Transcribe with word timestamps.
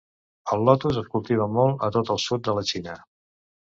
El 0.55 0.65
Lotus 0.69 0.97
es 1.03 1.11
cultiva 1.13 1.49
molt 1.59 1.87
a 1.91 1.93
tot 2.01 2.13
el 2.17 2.25
sud 2.27 2.47
de 2.51 2.61
la 2.61 2.69
Xina. 2.75 3.03